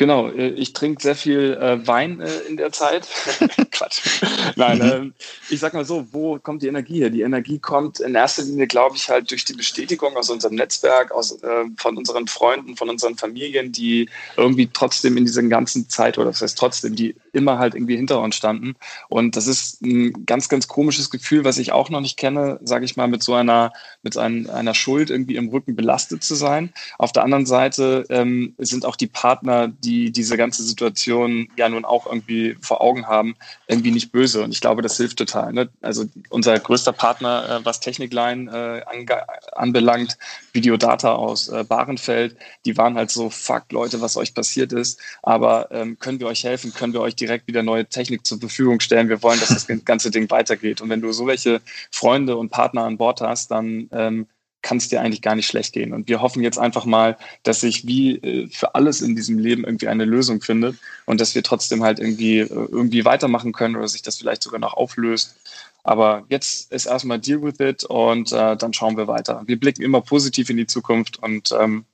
Genau, 0.00 0.30
äh, 0.30 0.48
ich 0.52 0.72
trinke 0.72 1.02
sehr 1.02 1.14
viel 1.14 1.58
äh, 1.60 1.86
Wein 1.86 2.22
äh, 2.22 2.30
in 2.48 2.56
der 2.56 2.72
Zeit. 2.72 3.06
Quatsch. 3.70 4.22
Nein, 4.56 4.78
mhm. 4.78 5.12
äh, 5.12 5.52
ich 5.52 5.60
sag 5.60 5.74
mal 5.74 5.84
so, 5.84 6.06
wo 6.10 6.38
kommt 6.38 6.62
die 6.62 6.68
Energie 6.68 7.00
her? 7.00 7.10
Die 7.10 7.20
Energie 7.20 7.58
kommt 7.58 8.00
in 8.00 8.14
erster 8.14 8.42
Linie, 8.44 8.66
glaube 8.66 8.96
ich, 8.96 9.10
halt 9.10 9.30
durch 9.30 9.44
die 9.44 9.52
Bestätigung 9.52 10.16
aus 10.16 10.30
unserem 10.30 10.54
Netzwerk, 10.54 11.12
aus, 11.12 11.32
äh, 11.42 11.64
von 11.76 11.98
unseren 11.98 12.28
Freunden, 12.28 12.78
von 12.78 12.88
unseren 12.88 13.18
Familien, 13.18 13.72
die 13.72 14.08
irgendwie 14.38 14.70
trotzdem 14.72 15.18
in 15.18 15.26
dieser 15.26 15.42
ganzen 15.42 15.90
Zeit, 15.90 16.16
oder 16.16 16.28
das 16.28 16.40
heißt 16.40 16.56
trotzdem, 16.56 16.96
die 16.96 17.14
immer 17.34 17.58
halt 17.58 17.74
irgendwie 17.74 17.96
hinter 17.96 18.22
uns 18.22 18.36
standen. 18.36 18.76
Und 19.10 19.36
das 19.36 19.46
ist 19.46 19.82
ein 19.82 20.24
ganz, 20.24 20.48
ganz 20.48 20.66
komisches 20.66 21.10
Gefühl, 21.10 21.44
was 21.44 21.58
ich 21.58 21.72
auch 21.72 21.90
noch 21.90 22.00
nicht 22.00 22.16
kenne, 22.16 22.58
sage 22.62 22.86
ich 22.86 22.96
mal, 22.96 23.06
mit 23.06 23.22
so 23.22 23.34
einer, 23.34 23.74
mit 24.02 24.16
ein, 24.16 24.48
einer 24.48 24.72
Schuld 24.72 25.10
irgendwie 25.10 25.36
im 25.36 25.50
Rücken 25.50 25.76
belastet 25.76 26.24
zu 26.24 26.34
sein. 26.34 26.72
Auf 26.96 27.12
der 27.12 27.22
anderen 27.22 27.44
Seite 27.44 28.06
ähm, 28.08 28.54
sind 28.56 28.86
auch 28.86 28.96
die 28.96 29.06
Partner, 29.06 29.68
die 29.68 29.89
diese 29.90 30.36
ganze 30.36 30.62
Situation 30.62 31.48
ja 31.56 31.68
nun 31.68 31.84
auch 31.84 32.06
irgendwie 32.06 32.56
vor 32.60 32.80
Augen 32.80 33.06
haben, 33.06 33.36
irgendwie 33.66 33.90
nicht 33.90 34.12
böse. 34.12 34.42
Und 34.42 34.52
ich 34.52 34.60
glaube, 34.60 34.82
das 34.82 34.96
hilft 34.96 35.18
total. 35.18 35.52
Ne? 35.52 35.68
Also 35.80 36.04
unser 36.28 36.58
größter 36.58 36.92
Partner, 36.92 37.60
äh, 37.60 37.64
was 37.64 37.80
Technikline 37.80 38.84
äh, 38.86 39.14
anbelangt, 39.52 40.16
Videodata 40.52 41.12
aus 41.12 41.48
äh, 41.48 41.64
Bahrenfeld, 41.64 42.36
die 42.64 42.76
waren 42.76 42.96
halt 42.96 43.10
so, 43.10 43.30
fuck 43.30 43.70
Leute, 43.72 44.00
was 44.00 44.16
euch 44.16 44.34
passiert 44.34 44.72
ist. 44.72 45.00
Aber 45.22 45.68
ähm, 45.70 45.98
können 45.98 46.20
wir 46.20 46.26
euch 46.26 46.44
helfen? 46.44 46.72
Können 46.72 46.92
wir 46.92 47.00
euch 47.00 47.16
direkt 47.16 47.46
wieder 47.46 47.62
neue 47.62 47.86
Technik 47.86 48.26
zur 48.26 48.38
Verfügung 48.38 48.80
stellen. 48.80 49.08
Wir 49.08 49.22
wollen, 49.22 49.40
dass 49.40 49.48
das 49.48 49.66
ganze 49.84 50.10
Ding 50.10 50.30
weitergeht. 50.30 50.80
Und 50.80 50.88
wenn 50.88 51.00
du 51.00 51.12
so 51.12 51.26
welche 51.26 51.60
Freunde 51.90 52.36
und 52.36 52.50
Partner 52.50 52.84
an 52.84 52.96
Bord 52.96 53.20
hast, 53.20 53.50
dann 53.50 53.88
ähm, 53.92 54.26
kann 54.62 54.76
es 54.76 54.88
dir 54.88 55.00
eigentlich 55.00 55.22
gar 55.22 55.34
nicht 55.34 55.46
schlecht 55.46 55.72
gehen. 55.72 55.92
Und 55.92 56.08
wir 56.08 56.20
hoffen 56.20 56.42
jetzt 56.42 56.58
einfach 56.58 56.84
mal, 56.84 57.16
dass 57.42 57.60
sich 57.60 57.86
wie 57.86 58.16
äh, 58.16 58.48
für 58.48 58.74
alles 58.74 59.00
in 59.00 59.16
diesem 59.16 59.38
Leben 59.38 59.64
irgendwie 59.64 59.88
eine 59.88 60.04
Lösung 60.04 60.40
findet 60.40 60.76
und 61.06 61.20
dass 61.20 61.34
wir 61.34 61.42
trotzdem 61.42 61.82
halt 61.82 61.98
irgendwie, 61.98 62.38
äh, 62.38 62.46
irgendwie 62.48 63.04
weitermachen 63.04 63.52
können 63.52 63.76
oder 63.76 63.88
sich 63.88 64.02
das 64.02 64.18
vielleicht 64.18 64.42
sogar 64.42 64.60
noch 64.60 64.74
auflöst. 64.74 65.36
Aber 65.82 66.24
jetzt 66.28 66.70
ist 66.72 66.86
erstmal 66.86 67.18
Deal 67.18 67.42
with 67.42 67.58
it 67.58 67.84
und 67.84 68.32
äh, 68.32 68.56
dann 68.56 68.72
schauen 68.74 68.96
wir 68.96 69.06
weiter. 69.06 69.42
Wir 69.46 69.58
blicken 69.58 69.82
immer 69.82 70.02
positiv 70.02 70.50
in 70.50 70.58
die 70.58 70.66
Zukunft 70.66 71.22
und 71.22 71.52
ähm, 71.58 71.84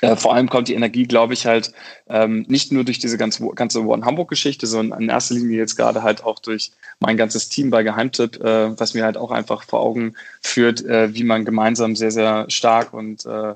äh, 0.00 0.16
vor 0.16 0.34
allem 0.34 0.48
kommt 0.48 0.68
die 0.68 0.74
Energie, 0.74 1.06
glaube 1.06 1.34
ich, 1.34 1.46
halt 1.46 1.72
ähm, 2.08 2.44
nicht 2.48 2.70
nur 2.72 2.84
durch 2.84 2.98
diese 2.98 3.18
ganze, 3.18 3.46
ganze 3.54 3.84
One 3.84 4.04
Hamburg-Geschichte, 4.04 4.66
sondern 4.66 5.02
in 5.02 5.08
erster 5.08 5.34
Linie 5.34 5.58
jetzt 5.58 5.76
gerade 5.76 6.02
halt 6.02 6.22
auch 6.24 6.38
durch 6.38 6.70
mein 7.00 7.16
ganzes 7.16 7.48
Team 7.48 7.70
bei 7.70 7.82
Geheimtipp, 7.82 8.40
äh, 8.42 8.78
was 8.78 8.94
mir 8.94 9.04
halt 9.04 9.16
auch 9.16 9.30
einfach 9.30 9.64
vor 9.64 9.80
Augen 9.80 10.14
führt, 10.40 10.84
äh, 10.84 11.14
wie 11.14 11.24
man 11.24 11.44
gemeinsam 11.44 11.96
sehr, 11.96 12.12
sehr 12.12 12.48
stark 12.48 12.92
und 12.94 13.26
äh, 13.26 13.54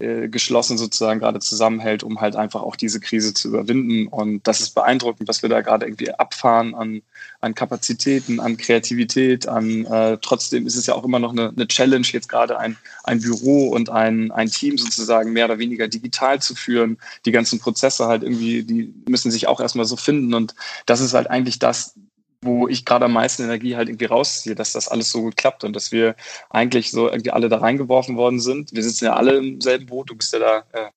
äh, 0.00 0.28
geschlossen 0.28 0.78
sozusagen 0.78 1.20
gerade 1.20 1.40
zusammenhält, 1.40 2.02
um 2.02 2.20
halt 2.20 2.34
einfach 2.34 2.62
auch 2.62 2.76
diese 2.76 3.00
Krise 3.00 3.34
zu 3.34 3.48
überwinden. 3.48 4.06
Und 4.06 4.46
das 4.46 4.60
ist 4.60 4.74
beeindruckend, 4.74 5.28
was 5.28 5.42
wir 5.42 5.48
da 5.48 5.60
gerade 5.60 5.86
irgendwie 5.86 6.10
abfahren 6.10 6.74
an, 6.74 7.02
an 7.40 7.54
Kapazitäten, 7.54 8.40
an 8.40 8.56
Kreativität, 8.56 9.46
an 9.46 9.84
äh, 9.84 10.18
trotzdem 10.20 10.66
ist 10.66 10.76
es 10.76 10.86
ja 10.86 10.94
auch 10.94 11.04
immer 11.04 11.18
noch 11.18 11.32
eine, 11.32 11.50
eine 11.50 11.68
Challenge, 11.68 12.06
jetzt 12.12 12.28
gerade 12.28 12.58
ein, 12.58 12.76
ein 13.04 13.20
Büro 13.20 13.68
und 13.68 13.90
ein, 13.90 14.30
ein 14.30 14.50
Team 14.50 14.78
sozusagen 14.78 15.32
mehr 15.32 15.44
oder 15.44 15.58
weniger 15.58 15.86
digital 15.86 16.40
zu 16.40 16.54
führen. 16.54 16.98
Die 17.26 17.32
ganzen 17.32 17.58
Prozesse 17.58 18.06
halt 18.06 18.22
irgendwie, 18.22 18.62
die 18.62 18.94
müssen 19.08 19.30
sich 19.30 19.48
auch 19.48 19.60
erstmal 19.60 19.86
so 19.86 19.96
finden. 19.96 20.34
Und 20.34 20.54
das 20.86 21.00
ist 21.00 21.14
halt 21.14 21.28
eigentlich 21.28 21.58
das, 21.58 21.94
wo 22.42 22.68
ich 22.68 22.84
gerade 22.84 23.04
am 23.04 23.12
meisten 23.12 23.42
Energie 23.42 23.76
halt 23.76 23.88
irgendwie 23.88 24.06
rausziehe, 24.06 24.54
dass 24.54 24.72
das 24.72 24.88
alles 24.88 25.10
so 25.10 25.20
gut 25.22 25.36
klappt 25.36 25.64
und 25.64 25.74
dass 25.74 25.92
wir 25.92 26.16
eigentlich 26.48 26.90
so 26.90 27.08
irgendwie 27.08 27.30
alle 27.30 27.48
da 27.48 27.58
reingeworfen 27.58 28.16
worden 28.16 28.40
sind. 28.40 28.72
Wir 28.72 28.82
sitzen 28.82 29.06
ja 29.06 29.14
alle 29.14 29.36
im 29.36 29.60
selben 29.60 29.86
Boot, 29.86 30.10
du 30.10 30.16
bist 30.16 30.32
ja 30.32 30.38
da, 30.38 30.58
äh, 30.72 30.90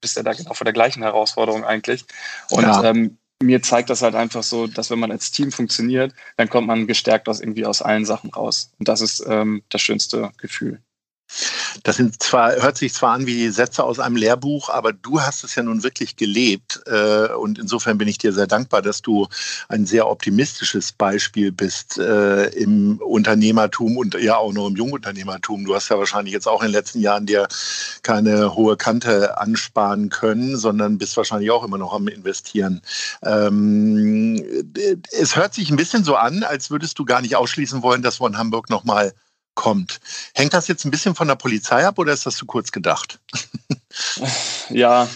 bist 0.00 0.16
ja 0.16 0.22
da 0.22 0.32
genau 0.32 0.52
vor 0.52 0.64
der 0.64 0.74
gleichen 0.74 1.02
Herausforderung 1.02 1.64
eigentlich. 1.64 2.04
Und 2.50 2.64
ja. 2.64 2.84
ähm, 2.84 3.16
mir 3.42 3.62
zeigt 3.62 3.90
das 3.90 4.02
halt 4.02 4.14
einfach 4.14 4.42
so, 4.42 4.66
dass 4.66 4.90
wenn 4.90 4.98
man 4.98 5.10
als 5.10 5.30
Team 5.30 5.52
funktioniert, 5.52 6.14
dann 6.36 6.48
kommt 6.48 6.66
man 6.66 6.86
gestärkt 6.86 7.28
aus 7.28 7.40
irgendwie 7.40 7.66
aus 7.66 7.82
allen 7.82 8.04
Sachen 8.04 8.30
raus. 8.30 8.72
Und 8.78 8.88
das 8.88 9.00
ist 9.00 9.24
ähm, 9.26 9.62
das 9.70 9.80
schönste 9.80 10.32
Gefühl. 10.36 10.80
Das 11.82 11.96
sind 11.96 12.22
zwar, 12.22 12.54
hört 12.56 12.76
sich 12.76 12.94
zwar 12.94 13.12
an 13.12 13.26
wie 13.26 13.48
Sätze 13.48 13.82
aus 13.84 13.98
einem 13.98 14.16
Lehrbuch, 14.16 14.68
aber 14.68 14.92
du 14.92 15.20
hast 15.20 15.44
es 15.44 15.54
ja 15.54 15.62
nun 15.62 15.82
wirklich 15.82 16.16
gelebt. 16.16 16.80
Äh, 16.86 17.32
und 17.34 17.58
insofern 17.58 17.98
bin 17.98 18.08
ich 18.08 18.18
dir 18.18 18.32
sehr 18.32 18.46
dankbar, 18.46 18.82
dass 18.82 19.02
du 19.02 19.26
ein 19.68 19.86
sehr 19.86 20.08
optimistisches 20.08 20.92
Beispiel 20.92 21.52
bist 21.52 21.98
äh, 21.98 22.46
im 22.50 22.98
Unternehmertum 22.98 23.96
und 23.96 24.14
ja 24.14 24.36
auch 24.36 24.52
noch 24.52 24.68
im 24.68 24.76
Jungunternehmertum. 24.76 25.64
Du 25.64 25.74
hast 25.74 25.88
ja 25.88 25.98
wahrscheinlich 25.98 26.32
jetzt 26.32 26.46
auch 26.46 26.62
in 26.62 26.68
den 26.68 26.74
letzten 26.74 27.00
Jahren 27.00 27.26
dir 27.26 27.48
keine 28.02 28.54
hohe 28.54 28.76
Kante 28.76 29.38
ansparen 29.38 30.08
können, 30.10 30.56
sondern 30.56 30.98
bist 30.98 31.16
wahrscheinlich 31.16 31.50
auch 31.50 31.64
immer 31.64 31.78
noch 31.78 31.92
am 31.92 32.08
Investieren. 32.08 32.80
Ähm, 33.22 34.44
es 35.10 35.36
hört 35.36 35.54
sich 35.54 35.70
ein 35.70 35.76
bisschen 35.76 36.04
so 36.04 36.16
an, 36.16 36.42
als 36.42 36.70
würdest 36.70 36.98
du 36.98 37.04
gar 37.04 37.20
nicht 37.20 37.36
ausschließen 37.36 37.82
wollen, 37.82 38.02
dass 38.02 38.16
von 38.16 38.38
Hamburg 38.38 38.70
nochmal 38.70 39.12
kommt. 39.54 40.00
Hängt 40.34 40.54
das 40.54 40.68
jetzt 40.68 40.84
ein 40.84 40.90
bisschen 40.90 41.14
von 41.14 41.28
der 41.28 41.36
Polizei 41.36 41.86
ab 41.86 41.98
oder 41.98 42.12
ist 42.12 42.26
das 42.26 42.36
zu 42.36 42.46
kurz 42.46 42.72
gedacht? 42.72 43.20
ja, 44.70 45.08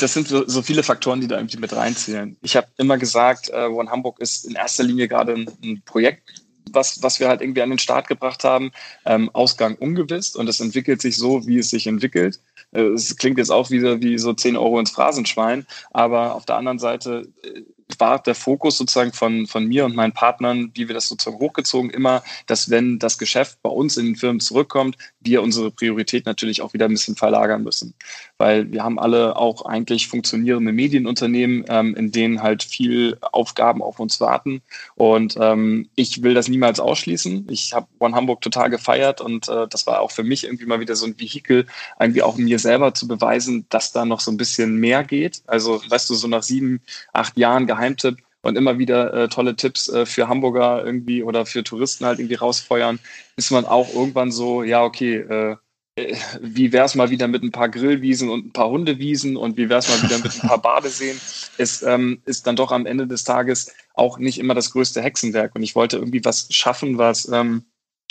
das 0.00 0.12
sind 0.12 0.28
so, 0.28 0.46
so, 0.48 0.62
viele 0.62 0.82
Faktoren, 0.82 1.20
die 1.20 1.28
da 1.28 1.36
irgendwie 1.36 1.58
mit 1.58 1.72
reinzählen. 1.72 2.36
Ich 2.42 2.56
habe 2.56 2.66
immer 2.76 2.98
gesagt, 2.98 3.50
äh, 3.50 3.66
One 3.66 3.90
Hamburg 3.90 4.18
ist 4.20 4.44
in 4.44 4.54
erster 4.54 4.84
Linie 4.84 5.08
gerade 5.08 5.34
ein, 5.34 5.50
ein 5.62 5.82
Projekt, 5.84 6.42
was, 6.70 7.02
was 7.02 7.20
wir 7.20 7.28
halt 7.28 7.40
irgendwie 7.40 7.62
an 7.62 7.70
den 7.70 7.78
Start 7.78 8.08
gebracht 8.08 8.44
haben. 8.44 8.72
Ähm, 9.04 9.30
Ausgang 9.32 9.76
ungewiss 9.76 10.34
und 10.34 10.48
es 10.48 10.60
entwickelt 10.60 11.00
sich 11.00 11.16
so, 11.16 11.46
wie 11.46 11.58
es 11.58 11.70
sich 11.70 11.86
entwickelt. 11.86 12.40
Äh, 12.72 12.82
es 12.82 13.16
klingt 13.16 13.38
jetzt 13.38 13.50
auch 13.50 13.70
wieder 13.70 14.00
wie 14.00 14.18
so 14.18 14.32
10 14.32 14.56
Euro 14.56 14.80
ins 14.80 14.90
Phrasenschwein, 14.90 15.66
aber 15.92 16.34
auf 16.34 16.44
der 16.44 16.56
anderen 16.56 16.78
Seite 16.78 17.28
äh, 17.42 17.62
war 17.98 18.18
der 18.20 18.34
Fokus 18.34 18.78
sozusagen 18.78 19.12
von, 19.12 19.46
von 19.46 19.66
mir 19.66 19.84
und 19.84 19.94
meinen 19.94 20.12
Partnern, 20.12 20.70
wie 20.74 20.88
wir 20.88 20.94
das 20.94 21.08
sozusagen 21.08 21.38
hochgezogen, 21.38 21.90
immer, 21.90 22.22
dass 22.46 22.68
wenn 22.70 22.98
das 22.98 23.18
Geschäft 23.18 23.58
bei 23.62 23.70
uns 23.70 23.96
in 23.96 24.06
den 24.06 24.16
Firmen 24.16 24.40
zurückkommt, 24.40 24.96
wir 25.20 25.42
unsere 25.42 25.70
Priorität 25.70 26.26
natürlich 26.26 26.62
auch 26.62 26.72
wieder 26.72 26.86
ein 26.86 26.92
bisschen 26.92 27.16
verlagern 27.16 27.62
müssen. 27.62 27.94
Weil 28.38 28.70
wir 28.72 28.82
haben 28.82 28.98
alle 28.98 29.36
auch 29.36 29.64
eigentlich 29.66 30.08
funktionierende 30.08 30.72
Medienunternehmen, 30.72 31.64
ähm, 31.68 31.94
in 31.94 32.12
denen 32.12 32.42
halt 32.42 32.62
viel 32.62 33.18
Aufgaben 33.20 33.82
auf 33.82 33.98
uns 33.98 34.20
warten. 34.20 34.62
Und 34.94 35.36
ähm, 35.40 35.88
ich 35.94 36.22
will 36.22 36.34
das 36.34 36.48
niemals 36.48 36.80
ausschließen. 36.80 37.46
Ich 37.50 37.72
habe 37.72 37.86
One 37.98 38.14
Hamburg 38.14 38.40
total 38.40 38.70
gefeiert 38.70 39.20
und 39.20 39.48
äh, 39.48 39.66
das 39.68 39.86
war 39.86 40.00
auch 40.00 40.10
für 40.10 40.24
mich 40.24 40.44
irgendwie 40.44 40.66
mal 40.66 40.80
wieder 40.80 40.96
so 40.96 41.06
ein 41.06 41.18
Vehikel, 41.18 41.66
irgendwie 42.00 42.22
auch 42.22 42.36
mir 42.36 42.58
selber 42.58 42.94
zu 42.94 43.08
beweisen, 43.08 43.66
dass 43.68 43.92
da 43.92 44.04
noch 44.04 44.20
so 44.20 44.30
ein 44.30 44.36
bisschen 44.36 44.76
mehr 44.76 45.04
geht. 45.04 45.42
Also, 45.46 45.80
weißt 45.88 46.10
du, 46.10 46.14
so 46.14 46.28
nach 46.28 46.42
sieben, 46.42 46.80
acht 47.12 47.36
Jahren 47.36 47.66
Geheimtipp 47.76 48.18
und 48.42 48.56
immer 48.56 48.78
wieder 48.78 49.12
äh, 49.12 49.28
tolle 49.28 49.56
Tipps 49.56 49.88
äh, 49.88 50.06
für 50.06 50.28
Hamburger 50.28 50.84
irgendwie 50.84 51.22
oder 51.22 51.46
für 51.46 51.64
Touristen 51.64 52.06
halt 52.06 52.18
irgendwie 52.18 52.36
rausfeuern, 52.36 52.98
ist 53.36 53.50
man 53.50 53.64
auch 53.64 53.92
irgendwann 53.92 54.30
so, 54.32 54.62
ja, 54.62 54.82
okay, 54.82 55.16
äh, 55.16 55.56
äh 55.96 56.16
wie 56.40 56.72
wäre 56.72 56.86
es 56.86 56.94
mal 56.94 57.10
wieder 57.10 57.28
mit 57.28 57.42
ein 57.42 57.52
paar 57.52 57.68
Grillwiesen 57.68 58.28
und 58.28 58.46
ein 58.46 58.52
paar 58.52 58.70
Hundewiesen 58.70 59.36
und 59.36 59.56
wie 59.56 59.68
wäre 59.68 59.80
es 59.80 59.88
mal 59.88 60.02
wieder 60.02 60.18
mit 60.18 60.32
ein 60.32 60.48
paar 60.48 60.62
Badeseen, 60.62 61.20
ist, 61.58 61.82
ähm, 61.82 62.22
ist 62.24 62.46
dann 62.46 62.56
doch 62.56 62.72
am 62.72 62.86
Ende 62.86 63.06
des 63.06 63.24
Tages 63.24 63.72
auch 63.94 64.18
nicht 64.18 64.38
immer 64.38 64.54
das 64.54 64.70
größte 64.70 65.02
Hexenwerk. 65.02 65.54
Und 65.54 65.62
ich 65.62 65.74
wollte 65.74 65.96
irgendwie 65.96 66.24
was 66.24 66.46
schaffen, 66.50 66.98
was 66.98 67.28
ähm, 67.28 67.64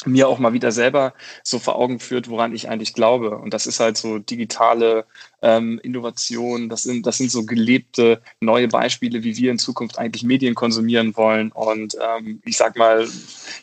mir 0.06 0.28
auch 0.28 0.40
mal 0.40 0.54
wieder 0.54 0.72
selber 0.72 1.14
so 1.44 1.60
vor 1.60 1.76
Augen 1.76 2.00
führt, 2.00 2.30
woran 2.30 2.54
ich 2.54 2.70
eigentlich 2.70 2.94
glaube. 2.94 3.38
Und 3.38 3.54
das 3.54 3.68
ist 3.68 3.80
halt 3.80 3.98
so 3.98 4.20
digitale 4.20 5.06
ähm, 5.42 5.80
Innovation, 5.84 6.70
das 6.70 6.84
sind, 6.84 7.06
das 7.06 7.18
sind 7.18 7.32
so 7.32 7.46
gelebte 7.46 8.22
neue 8.40 8.68
Beispiele, 8.68 9.24
wie 9.24 9.38
wir 9.38 9.52
in 9.52 9.60
Zukunft 9.60 10.00
eigentlich 10.00 10.24
Medien 10.24 10.56
konsumieren 10.56 11.16
wollen. 11.16 11.52
Und 11.52 11.96
ähm, 12.02 12.42
ich 12.44 12.58
sag 12.58 12.76
mal, 12.78 13.08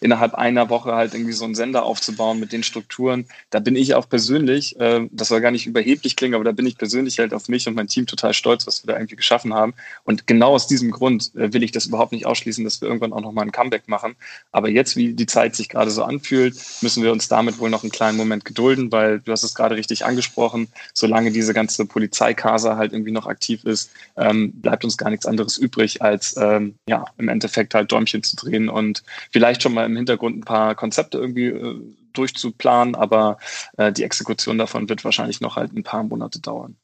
innerhalb 0.01 0.35
einer 0.35 0.71
Woche 0.71 0.93
halt 0.93 1.15
irgendwie 1.15 1.33
so 1.33 1.45
einen 1.45 1.57
Sender 1.57 1.85
aufzubauen 1.85 2.39
mit 2.39 2.53
den 2.53 2.63
Strukturen, 2.63 3.27
da 3.51 3.59
bin 3.59 3.75
ich 3.75 3.95
auch 3.95 4.09
persönlich, 4.09 4.79
äh, 4.79 5.09
das 5.11 5.29
soll 5.29 5.41
gar 5.41 5.51
nicht 5.51 5.67
überheblich 5.67 6.15
klingen, 6.15 6.35
aber 6.35 6.45
da 6.45 6.53
bin 6.53 6.67
ich 6.67 6.79
persönlich 6.79 7.19
halt 7.19 7.35
auf 7.35 7.49
mich 7.49 7.67
und 7.67 7.75
mein 7.75 7.89
Team 7.89 8.07
total 8.07 8.33
stolz, 8.33 8.67
was 8.67 8.85
wir 8.85 8.93
da 8.93 8.99
irgendwie 8.99 9.17
geschaffen 9.17 9.53
haben. 9.53 9.75
Und 10.05 10.27
genau 10.29 10.53
aus 10.53 10.69
diesem 10.69 10.93
Grund 10.93 11.35
äh, 11.35 11.53
will 11.53 11.65
ich 11.65 11.73
das 11.73 11.87
überhaupt 11.87 12.13
nicht 12.13 12.27
ausschließen, 12.27 12.63
dass 12.65 12.81
wir 12.81 12.89
irgendwann 12.89 13.13
auch 13.13 13.21
nochmal 13.21 13.45
ein 13.45 13.53
Comeback 13.53 13.89
machen. 13.89 14.15
Aber 14.53 14.69
jetzt, 14.69 14.97
wie 14.97 15.15
die 15.15 15.27
Zeit 15.27 15.57
sich 15.57 15.69
gerade 15.69 15.91
so 15.91 16.05
anfühlt, 16.05 16.32
müssen 16.81 17.03
wir 17.03 17.13
uns 17.13 17.29
damit 17.29 17.59
wohl 17.59 17.71
noch 17.71 17.83
einen 17.83 17.93
kleinen 17.93 18.17
Moment 18.17 18.45
gedulden, 18.45 18.93
weil 18.93 19.21
du 19.21 19.33
hast 19.33 19.43
es 19.43 19.55
gerade 19.55 19.77
richtig 19.77 20.05
angesprochen, 20.05 20.69
solange 20.95 21.33
diese 21.33 21.55
ganze 21.55 21.63
ganze 21.63 21.87
Polizeikasa 21.87 22.77
halt 22.77 22.93
irgendwie 22.93 23.13
noch 23.13 23.27
aktiv 23.27 23.65
ist, 23.65 23.91
ähm, 24.17 24.53
bleibt 24.61 24.85
uns 24.85 24.97
gar 24.97 25.11
nichts 25.11 25.27
anderes 25.27 25.59
übrig, 25.59 26.03
als 26.03 26.37
ähm, 26.37 26.75
ja 26.89 27.05
im 27.19 27.29
Endeffekt 27.29 27.75
halt 27.75 27.93
Däumchen 27.93 28.23
zu 28.23 28.37
drehen 28.37 28.69
und 28.69 29.03
vielleicht 29.31 29.63
schon 29.63 29.75
mal 29.75 29.87
im 29.87 29.97
Hintergrund 29.97 30.39
ein 30.39 30.45
paar 30.45 30.75
Konzepte 30.75 31.19
irgendwie 31.19 31.47
äh, 31.47 31.81
durchzuplanen, 32.13 32.95
aber 32.95 33.39
äh, 33.77 33.93
die 33.93 34.05
Exekution 34.05 34.59
davon 34.59 34.89
wird 34.89 35.05
wahrscheinlich 35.05 35.41
noch 35.41 35.57
halt 35.57 35.73
ein 35.73 35.85
paar 35.85 36.03
Monate 36.03 36.41
dauern. 36.41 36.77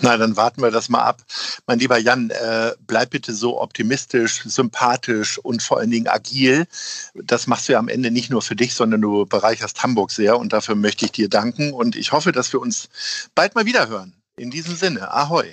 Na, 0.00 0.16
dann 0.16 0.36
warten 0.36 0.62
wir 0.62 0.70
das 0.70 0.88
mal 0.88 1.02
ab. 1.02 1.22
Mein 1.66 1.78
lieber 1.78 1.98
Jan, 1.98 2.30
äh, 2.30 2.72
bleib 2.86 3.10
bitte 3.10 3.34
so 3.34 3.60
optimistisch, 3.60 4.42
sympathisch 4.44 5.38
und 5.38 5.62
vor 5.62 5.78
allen 5.78 5.90
Dingen 5.90 6.06
agil. 6.06 6.66
Das 7.14 7.46
machst 7.46 7.68
du 7.68 7.72
ja 7.72 7.78
am 7.78 7.88
Ende 7.88 8.10
nicht 8.10 8.30
nur 8.30 8.42
für 8.42 8.54
dich, 8.54 8.74
sondern 8.74 9.00
du 9.00 9.26
bereicherst 9.26 9.82
Hamburg 9.82 10.10
sehr 10.10 10.38
und 10.38 10.52
dafür 10.52 10.76
möchte 10.76 11.04
ich 11.04 11.12
dir 11.12 11.28
danken 11.28 11.72
und 11.72 11.96
ich 11.96 12.12
hoffe, 12.12 12.32
dass 12.32 12.52
wir 12.52 12.60
uns 12.60 12.88
bald 13.34 13.54
mal 13.54 13.66
wieder 13.66 13.88
hören. 13.88 14.14
In 14.36 14.50
diesem 14.50 14.76
Sinne, 14.76 15.12
ahoi. 15.12 15.46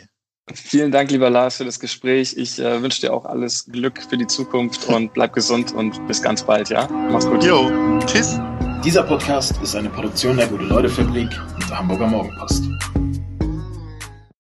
Vielen 0.54 0.92
Dank, 0.92 1.10
lieber 1.10 1.32
Lars, 1.32 1.58
für 1.58 1.66
das 1.66 1.80
Gespräch. 1.80 2.36
Ich 2.38 2.60
äh, 2.60 2.82
wünsche 2.82 3.02
dir 3.02 3.14
auch 3.14 3.26
alles 3.26 3.66
Glück 3.66 4.00
für 4.08 4.16
die 4.16 4.28
Zukunft 4.28 4.86
und 4.88 5.12
bleib 5.14 5.34
gesund 5.34 5.72
und 5.74 6.06
bis 6.08 6.22
ganz 6.22 6.44
bald, 6.44 6.70
ja? 6.70 6.88
Mach's 6.88 7.26
gut. 7.26 7.44
Jo, 7.44 7.72
tschüss. 8.06 8.40
Dieser 8.84 9.02
Podcast 9.02 9.56
ist 9.64 9.76
eine 9.76 9.90
Produktion 9.90 10.38
der 10.38 10.46
Gute-Leute-Fabrik 10.46 11.32
und 11.56 11.68
der 11.68 11.80
Hamburger 11.80 12.06
Morgenpost. 12.06 12.66